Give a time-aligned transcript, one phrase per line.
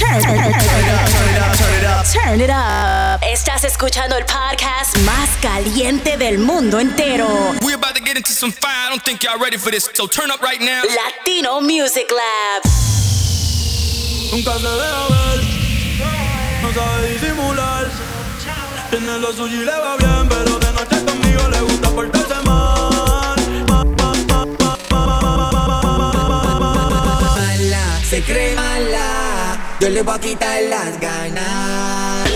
[0.00, 2.06] Turn, turn, turn, it up, turn it up, turn it up.
[2.06, 3.20] Turn it up.
[3.22, 7.28] Estás escuchando el podcast más caliente del mundo entero.
[7.60, 8.72] We're about to get into some fire.
[8.86, 9.90] I don't think y'all ready for this.
[9.92, 10.84] So turn up right now.
[10.84, 12.62] Latino Music Lab.
[14.32, 15.40] Nunca se deja ver,
[16.62, 17.86] no sabe disimular.
[18.88, 22.80] Tiene lo suyo y le va bien, pero de noche conmigo le gusta portarse mal.
[28.10, 29.29] se cree mala.
[29.80, 32.28] Yo le voy a quitar las ganas.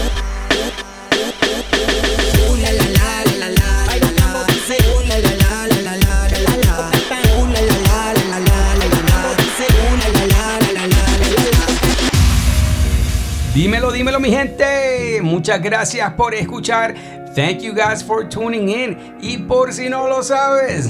[13.55, 15.21] Dímelo, dímelo mi gente.
[15.23, 16.95] Muchas gracias por escuchar.
[17.35, 19.19] Thank you guys for tuning in.
[19.21, 20.89] Y por si no lo sabes,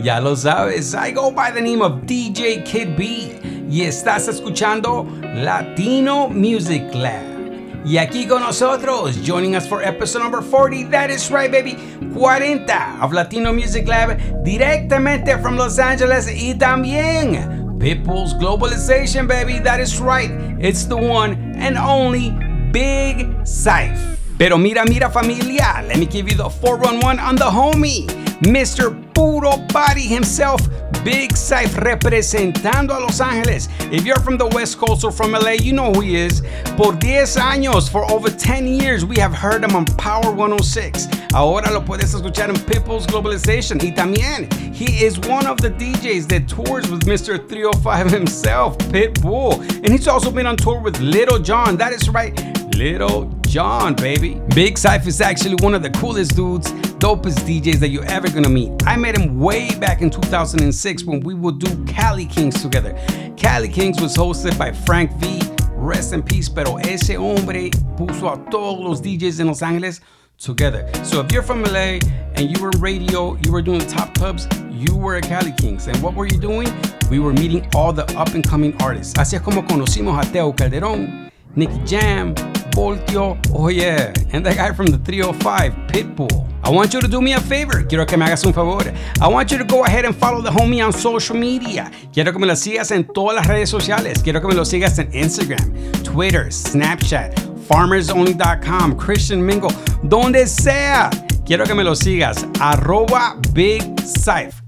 [0.00, 3.59] ya lo sabes, I go by the name of DJ Kid B.
[3.70, 7.84] Y estás escuchando Latino Music Lab.
[7.84, 10.90] Y aquí con nosotros, joining us for episode number 40.
[10.90, 11.76] That is right, baby.
[12.12, 19.60] 40 of Latino Music Lab, directamente from Los Angeles y también Pitbull's Globalization, baby.
[19.60, 20.32] That is right.
[20.58, 22.30] It's the one and only
[22.72, 23.98] Big Syph.
[24.36, 25.84] Pero mira, mira, familia.
[25.86, 28.06] Let me give you the 411 on the homie.
[28.40, 28.96] Mr.
[29.14, 30.60] Puro Body himself,
[31.04, 33.68] Big Syph, representando a Los Angeles.
[33.90, 36.42] If you're from the West Coast or from LA, you know who he is.
[36.76, 41.08] Por 10 años, for over 10 years, we have heard him on Power 106.
[41.32, 43.80] Ahora lo puedes escuchar en Pitbull's Globalization.
[43.82, 47.38] Y también, he is one of the DJs that tours with Mr.
[47.48, 49.60] 305 himself, Pitbull.
[49.84, 51.76] And he's also been on tour with Lil Jon.
[51.76, 52.34] That is right,
[52.80, 54.40] Lil Jon, baby.
[54.54, 58.48] Big Syph is actually one of the coolest dudes, dopest DJs that you're ever gonna
[58.48, 58.72] meet.
[58.86, 62.98] I met him way back in 2006 when we would do Cali Kings together.
[63.36, 65.42] Cali Kings was hosted by Frank V.
[65.74, 70.00] Rest in peace, pero ese hombre puso a todos los DJs in Los Angeles
[70.38, 70.90] together.
[71.04, 71.98] So if you're from LA
[72.36, 75.86] and you were in radio, you were doing top clubs, you were at Cali Kings.
[75.86, 76.72] And what were you doing?
[77.10, 79.12] We were meeting all the up and coming artists.
[79.18, 82.34] Así es como conocimos a Tego Calderón, Nicky Jam,
[82.70, 86.46] Voltio, oh yeah, and that guy from the 305, Pitbull.
[86.62, 87.82] I want you to do me a favor.
[87.84, 88.92] Quiero que me hagas un favor.
[89.20, 91.90] I want you to go ahead and follow the homie on social media.
[92.12, 94.22] Quiero que me lo sigas en todas las redes sociales.
[94.22, 95.72] Quiero que me lo sigas en Instagram,
[96.04, 99.70] Twitter, Snapchat, farmersonly.com, Christian Mingle,
[100.02, 101.10] donde sea.
[101.44, 102.46] Quiero que me lo sigas.
[102.60, 103.82] Arroba Big.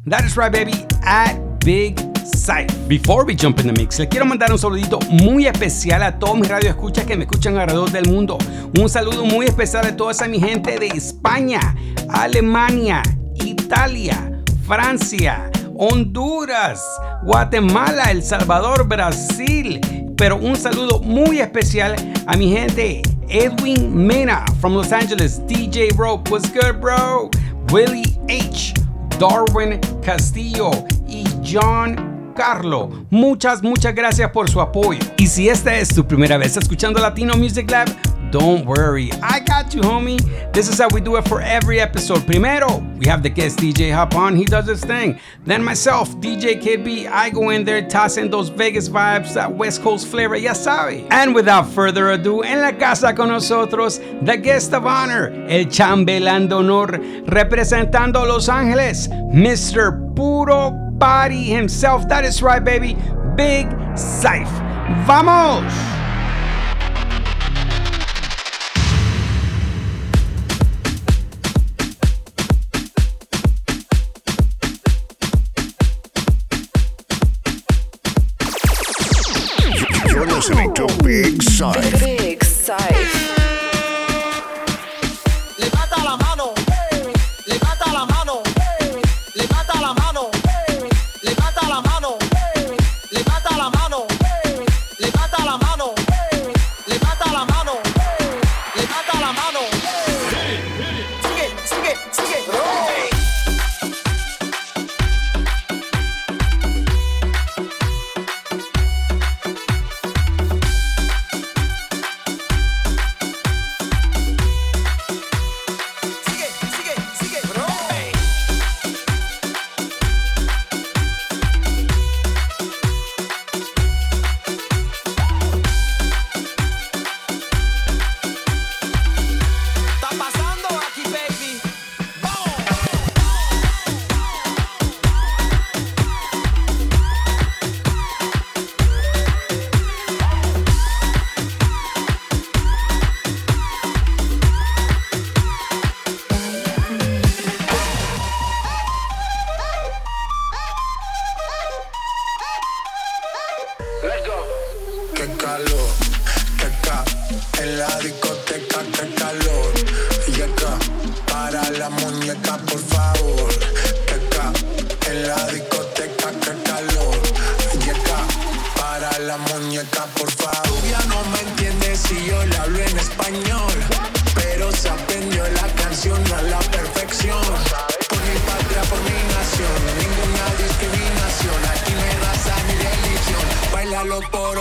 [0.06, 0.86] That is right, baby.
[1.04, 2.12] At Big
[2.88, 6.37] Before we jump in the mix, le quiero mandar un saludito muy especial a todos
[6.37, 8.38] mis radioescuchas que me escuchan alrededor del mundo.
[8.78, 11.75] Un saludo muy especial a toda esa mi gente de España,
[12.09, 13.03] Alemania,
[13.44, 16.84] Italia, Francia, Honduras,
[17.25, 19.81] Guatemala, El Salvador, Brasil.
[20.16, 21.97] Pero un saludo muy especial
[22.27, 27.31] a mi gente Edwin Mena from Los Angeles, DJ Rope, what's good, bro?
[27.72, 28.75] Willie H,
[29.19, 30.71] Darwin Castillo
[31.09, 33.06] y John Carlo.
[33.10, 35.00] Muchas, muchas gracias por su apoyo.
[35.16, 37.88] Y si esta es tu primera vez escuchando Latino Music Lab,
[38.32, 40.19] don't worry, I got you, homie.
[40.53, 42.26] This is how we do it for every episode.
[42.26, 45.19] Primero, we have the guest DJ hop on, he does his thing.
[45.44, 49.82] Then myself, DJ Kid B, I go in there tossing those Vegas vibes, that West
[49.82, 51.06] Coast flavor, ya sabe.
[51.10, 56.49] And without further ado, en la casa con nosotros, the guest of honor, el chambelán
[56.49, 60.14] de honor, representando Los Ángeles, Mr.
[60.16, 62.06] Puro Body himself.
[62.08, 62.96] That is right, baby.
[63.34, 63.66] Big
[63.98, 64.48] Syph.
[65.04, 65.66] Vamos!
[80.06, 81.98] You're listening to Big Syph.
[81.98, 83.12] Big Syph.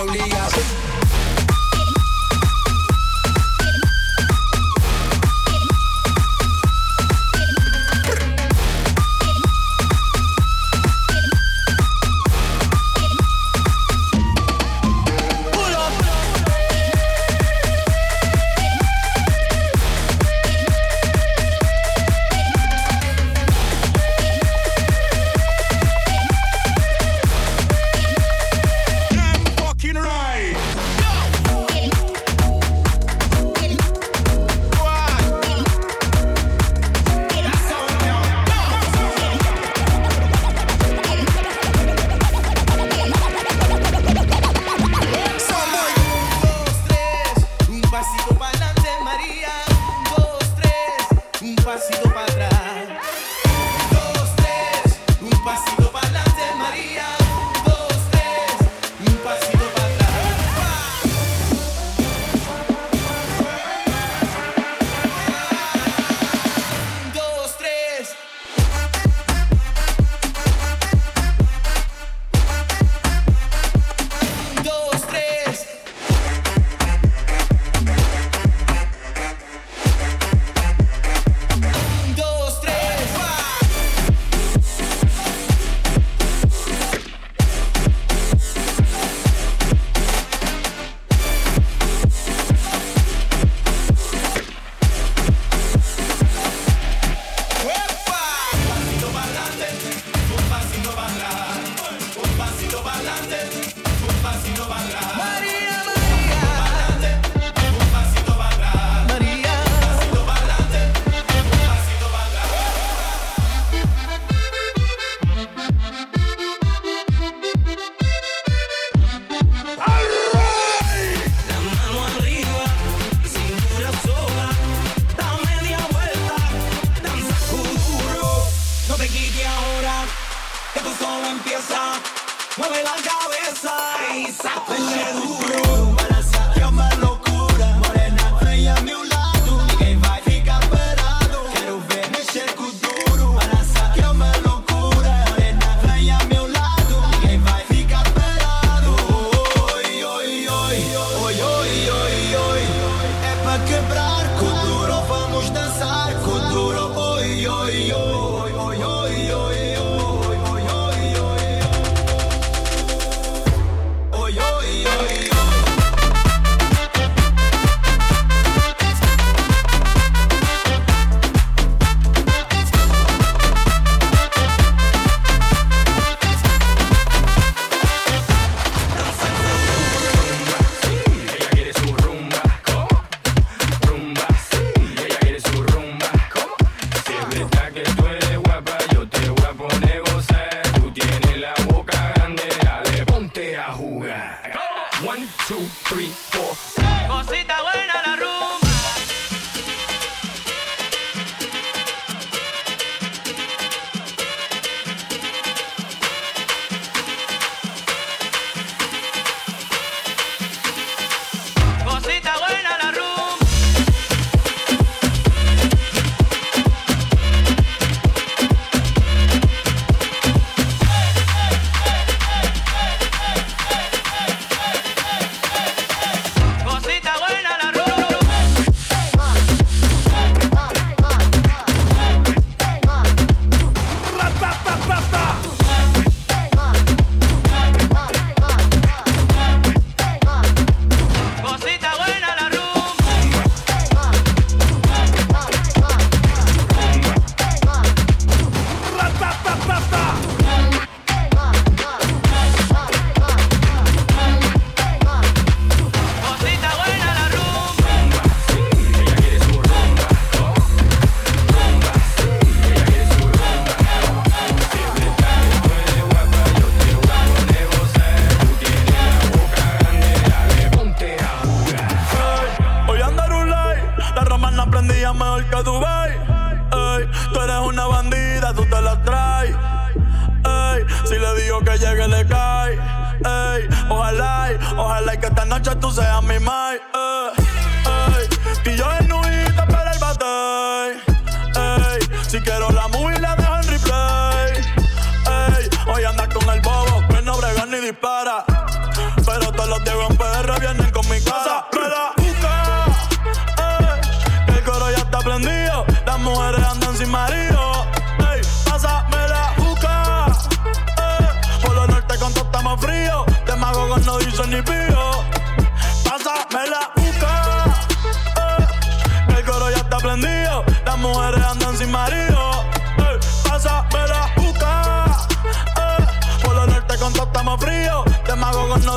[0.02, 0.81] Rolías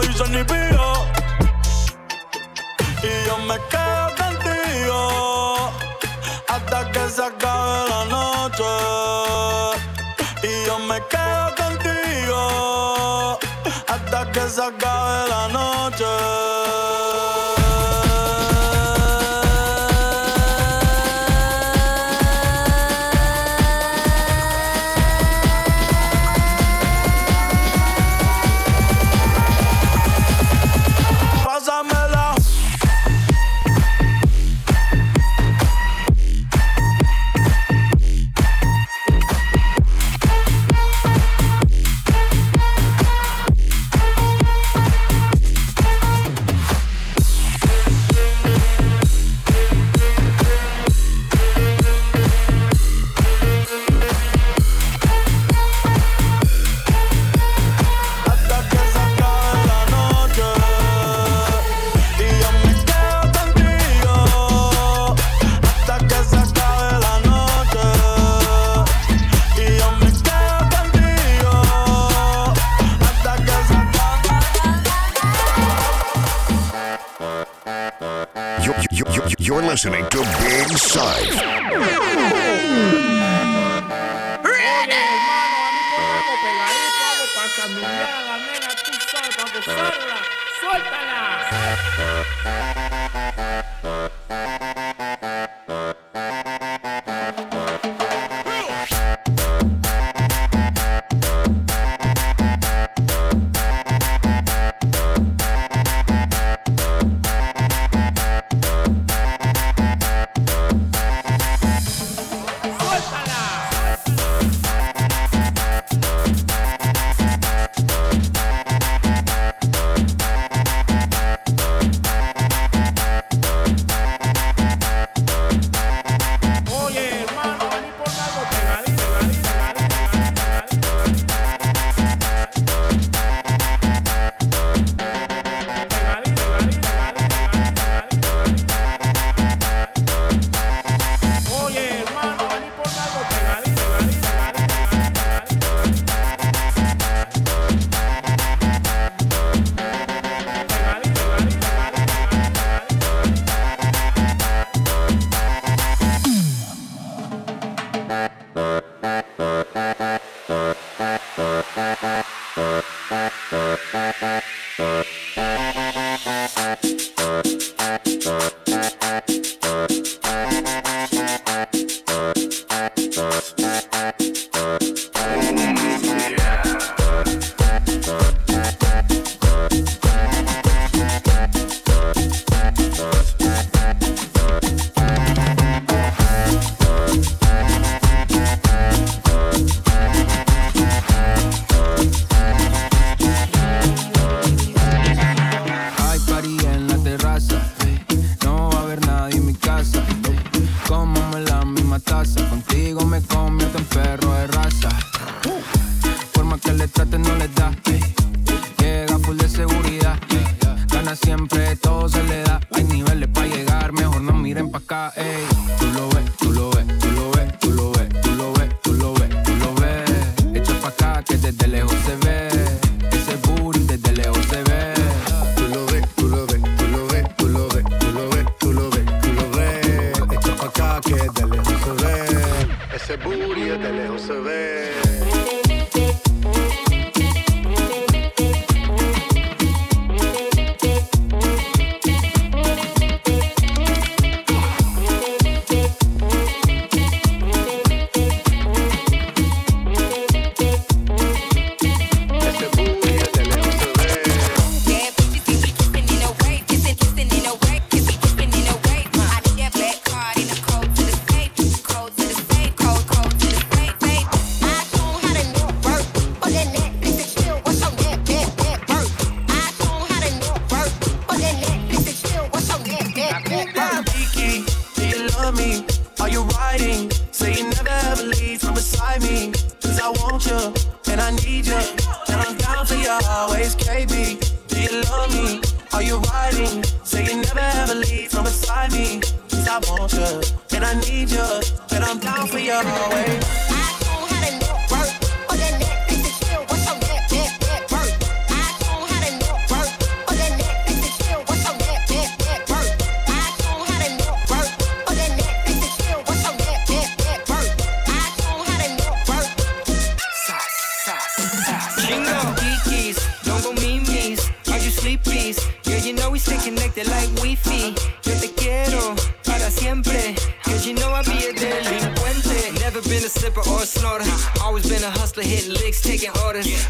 [0.08, 0.94] dicen ni pío.
[3.04, 5.72] Y yo me quedo contigo
[6.48, 8.72] hasta que se acabe la noche.
[10.44, 13.40] Y yo me quedo contigo
[13.88, 16.55] hasta que se acabe la noche.
[79.40, 81.42] You're, listening to Big Syph.
[84.44, 85.06] Ready!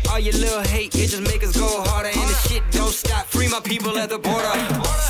[0.09, 2.09] All your little hate, it just make us go harder.
[2.09, 3.25] And the shit don't stop.
[3.25, 4.51] Free my people at the border.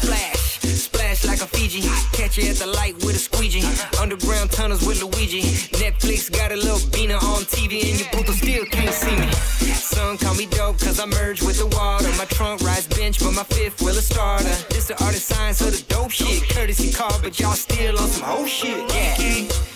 [0.01, 1.81] Splash, splash like a Fiji.
[2.13, 3.65] Catch you at the light with a squeegee.
[4.01, 5.41] Underground tunnels with Luigi.
[5.77, 9.31] Netflix got a little beaner on TV, and you puto still can't see me.
[9.75, 12.09] Some call me dope cause I merge with the water.
[12.17, 14.43] My trunk rides bench, but my fifth wheel a starter.
[14.69, 16.49] This the artist science of the dope shit.
[16.49, 18.91] Courtesy car, but y'all still on some whole shit.
[18.93, 19.15] Yeah.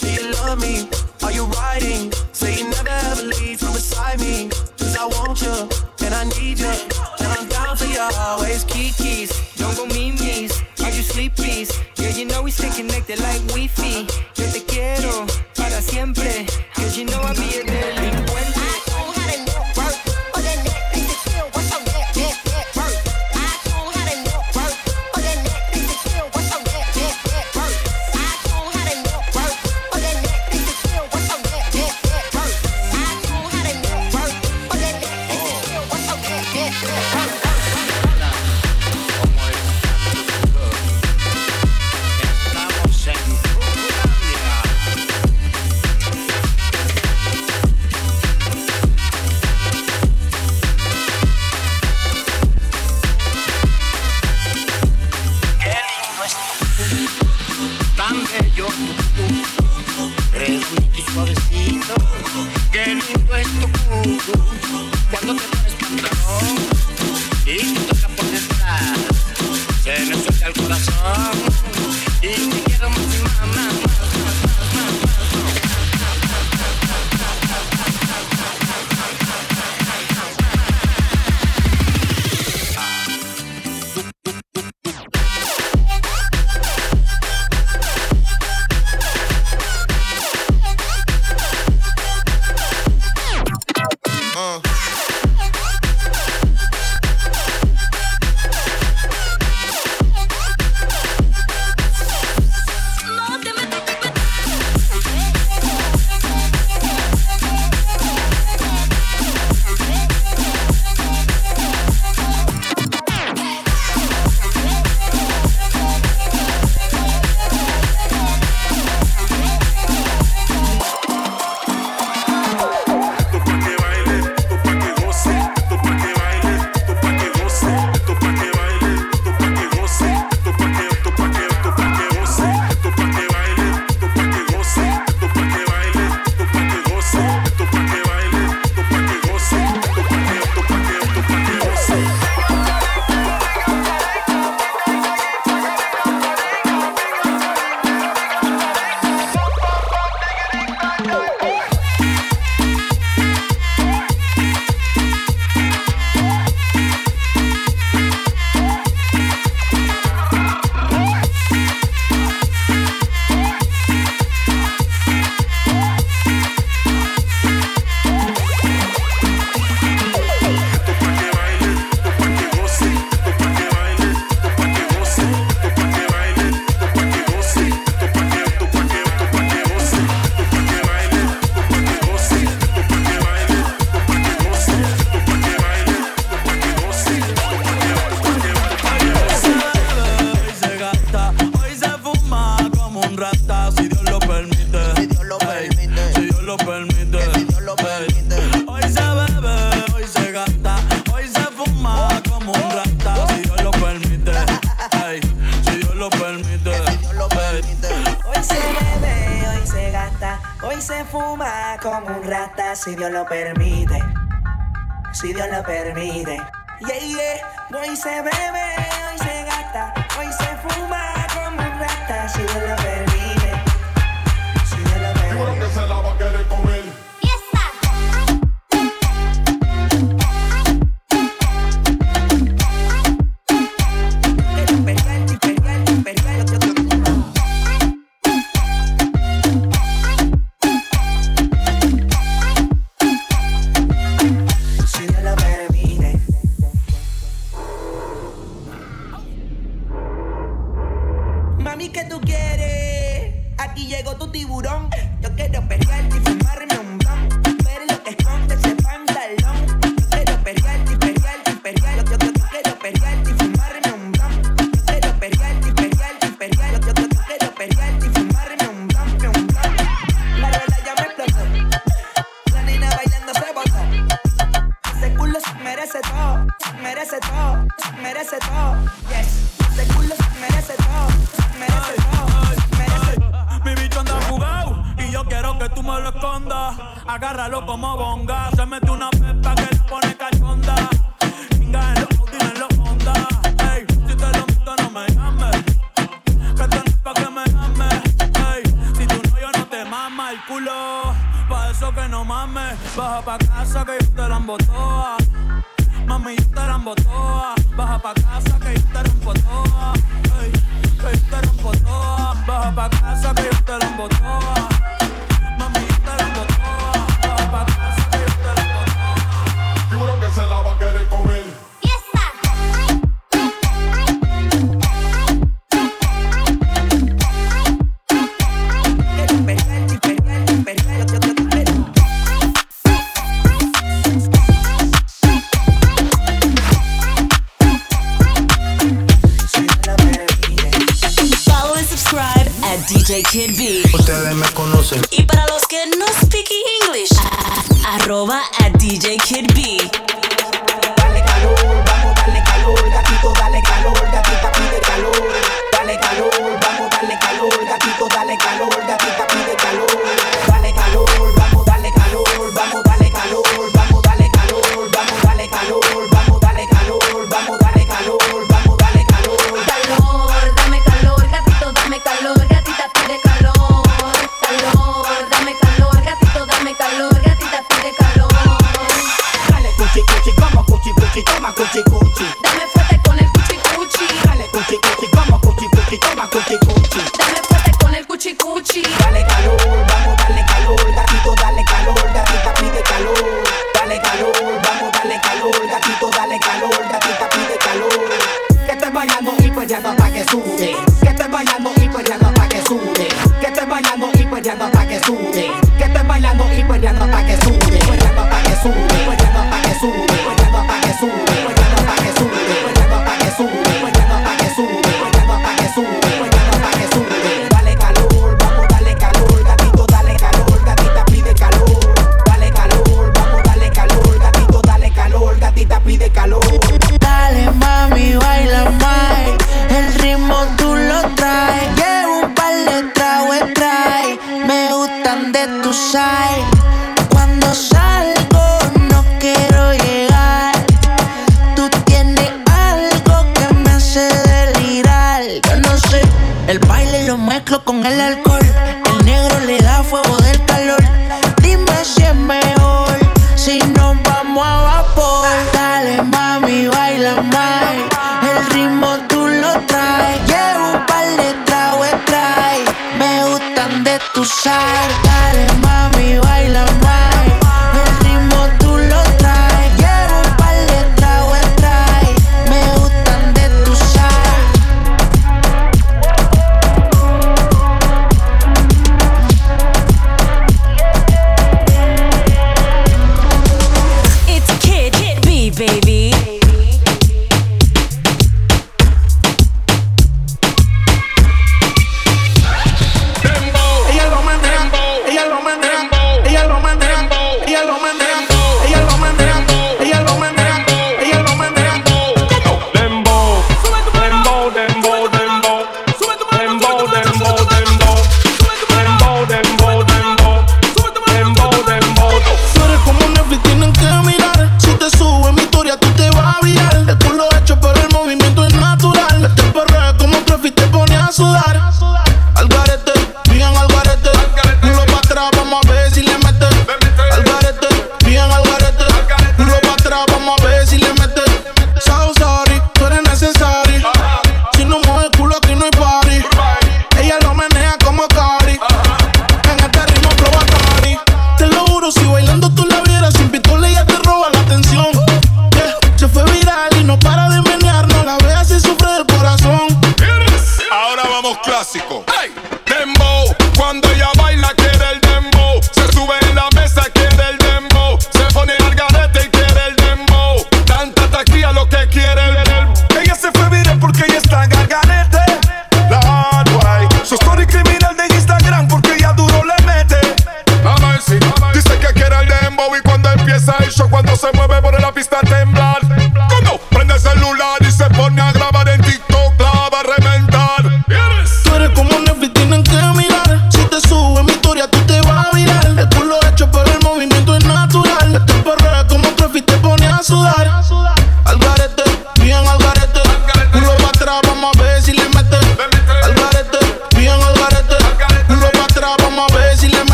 [0.00, 0.88] Do you love me?
[1.22, 2.12] Are you riding?
[2.32, 4.50] Say you never ever leave from beside me.
[4.88, 8.64] Cause I want you, and I need you, and I'm down for you always.
[8.64, 10.62] Kikis, don't go mimis.
[10.80, 11.78] Are you sleepies?
[11.98, 14.08] Yeah, you know we stay connected like Wi-Fi.
[14.36, 16.46] Yo te quiero para siempre.
[16.74, 17.97] Cause you know I be a
[58.40, 58.66] bello
[60.32, 61.94] Redondito y suavecito
[62.72, 64.44] Qué lindo es tu culo
[65.10, 66.56] Cuando te pones pantalón
[67.46, 68.98] Y te toca por detrás
[69.82, 71.32] Se me suelta el corazón
[72.22, 73.97] Y te quiero más y más, más,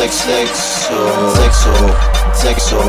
[0.00, 0.94] sex sexo
[1.36, 1.72] sexo
[2.32, 2.80] sexo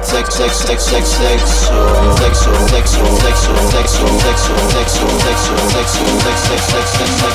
[0.00, 1.74] sex sex sex sex sexo
[2.16, 7.33] sexo sexo sexo sexo sexo sexo sexo sexo sex sex sex sex sex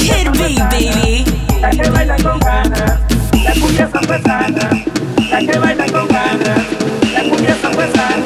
[0.00, 1.24] it could be, baby.
[1.60, 3.00] La que baila con ganas,
[3.44, 3.88] la cumbia
[7.14, 8.25] la cumbia.